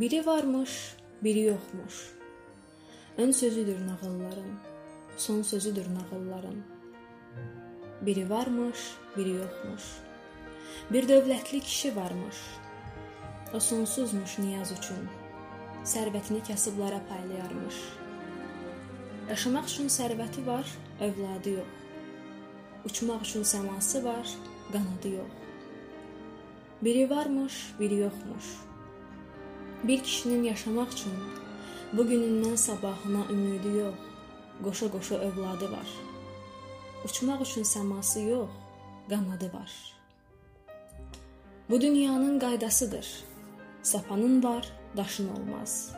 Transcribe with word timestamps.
Biri 0.00 0.26
varmış, 0.26 0.96
biri 1.24 1.40
yoxmuş. 1.40 2.14
Ön 3.16 3.30
sözüdür 3.30 3.76
nağılların, 3.86 4.50
son 5.16 5.42
sözüdür 5.42 5.86
nağılların. 5.86 6.56
Biri 8.00 8.30
varmış, 8.30 8.78
biri 9.16 9.30
yoxmuş. 9.30 9.82
Bir 10.90 11.08
dövlətli 11.08 11.60
kişi 11.60 11.96
varmış. 11.96 12.36
O 13.54 13.60
sonsuzmuş 13.60 14.38
niyaz 14.38 14.72
üçün. 14.72 15.08
Sərvətini 15.84 16.46
kasıblara 16.48 17.00
paylayarmış. 17.08 17.74
Yaşamaq 19.30 19.64
üçün 19.64 19.88
sərvəti 19.88 20.46
var, 20.46 20.66
övladı 21.00 21.50
yox. 21.50 21.72
Uçmaq 22.84 23.20
üçün 23.20 23.42
səması 23.42 24.04
var, 24.04 24.28
qanadı 24.72 25.08
yox. 25.08 25.32
Biri 26.82 27.10
varmış, 27.10 27.74
biri 27.80 27.94
yoxmuş. 27.94 28.75
Bir 29.84 30.02
kişinin 30.02 30.42
yaşamaq 30.42 30.88
üçün 30.92 31.12
bu 31.92 32.02
günündən 32.02 32.56
sabahına 32.56 33.22
ümidi 33.30 33.78
yox, 33.78 33.94
qoşa-qoşa 34.64 35.14
övladı 35.14 35.72
var. 35.72 35.88
Uçmaq 37.04 37.42
üçün 37.42 37.62
səması 37.62 38.20
yox, 38.20 38.48
qanadı 39.08 39.52
var. 39.52 39.72
Bu 41.70 41.80
dünyanın 41.80 42.38
qaydasıdır. 42.38 43.06
Sapanın 43.82 44.42
var, 44.42 44.72
daşın 44.96 45.28
olmaz. 45.28 45.92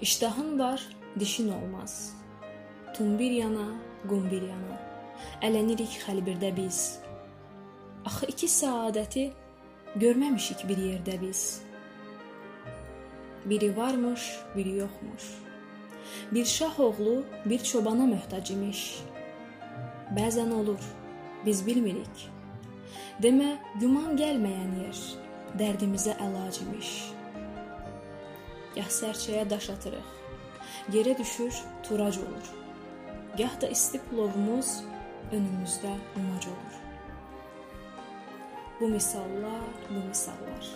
İştahın 0.00 0.58
var, 0.58 0.86
dişin 1.20 1.52
olmaz. 1.52 2.14
Tum 2.94 3.18
bir 3.18 3.30
yana, 3.30 3.68
qum 4.08 4.30
bir 4.30 4.42
yana. 4.42 4.76
Ələnirik 5.42 5.98
xəlbirdə 6.04 6.56
biz. 6.56 6.98
Axı 8.04 8.26
iki 8.26 8.46
səadəti 8.46 9.30
görməmişik 9.96 10.68
bir 10.68 10.76
yerdə 10.76 11.20
biz. 11.20 11.62
Biri 13.44 13.76
varmış, 13.76 14.36
biri 14.56 14.76
yoxmuş. 14.76 15.24
Bir 16.32 16.44
şah 16.44 16.80
oğlu 16.80 17.24
bir 17.44 17.58
çobana 17.58 18.06
möhtac 18.06 18.52
imiş. 18.52 19.02
Bəzən 20.16 20.52
olur, 20.52 20.82
biz 21.46 21.66
bilmirik. 21.66 22.28
Demə, 23.22 23.56
güman 23.80 24.14
gəlməyən 24.16 24.72
yer 24.84 25.02
dərdimizə 25.58 26.14
əlac 26.22 26.62
imiş. 26.62 26.90
Gah 28.76 28.88
sərçəyə 28.88 29.44
daş 29.50 29.70
atırıq, 29.74 30.08
yerə 30.94 31.18
düşür, 31.18 31.54
turac 31.82 32.18
olur. 32.22 32.46
Gah 33.38 33.60
da 33.60 33.68
isti 33.68 34.00
plovumuz 34.10 34.80
önümüzdə 35.32 35.92
umac 36.16 36.46
olur. 36.54 36.78
Bu 38.80 38.88
misallar, 38.88 39.70
bu 39.90 40.08
misallar. 40.08 40.74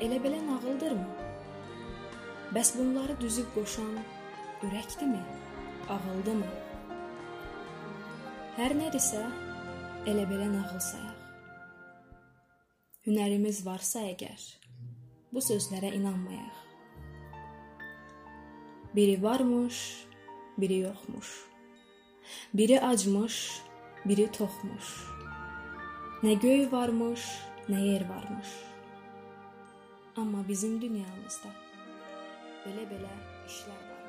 Elə 0.00 0.18
belə 0.24 0.40
nağıldırmı? 0.46 1.29
Bəs 2.50 2.72
bunları 2.74 3.14
düzüb 3.20 3.46
qoşan 3.54 3.92
ürəkdirmi? 4.66 5.20
Ağıldımı? 5.94 6.48
Hər 8.56 8.74
nədirsə, 8.74 9.20
elə 10.10 10.24
belə 10.26 10.48
nağıl 10.50 10.80
sayaq. 10.82 11.20
Hünərimiz 13.06 13.62
varsa 13.62 14.02
əgər, 14.08 14.48
bu 15.30 15.44
sözlərə 15.46 15.92
inanmayaq. 16.00 16.58
Biri 18.98 19.16
varmış, 19.22 19.78
biri 20.58 20.82
yoxmuş. 20.88 21.32
Biri 22.54 22.82
acmış, 22.82 23.40
biri 24.02 24.26
toxmuş. 24.26 24.92
Nə 26.26 26.34
göy 26.42 26.66
varmış, 26.74 27.30
nə 27.70 27.78
yer 27.92 28.08
varmış. 28.10 28.50
Amma 30.16 30.48
bizim 30.48 30.80
dünyamızda 30.82 31.69
bele 32.66 32.90
bele 32.90 33.10
işler 33.46 33.72
var. 33.90 33.99